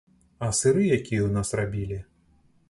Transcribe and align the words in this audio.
А 0.45 0.47
сыры 0.59 0.85
якія 0.97 1.21
ў 1.27 1.37
нас 1.37 1.53
рабілі! 1.61 2.01